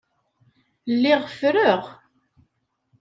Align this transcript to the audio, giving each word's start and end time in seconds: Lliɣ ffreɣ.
Lliɣ 0.93 1.21
ffreɣ. 1.29 1.81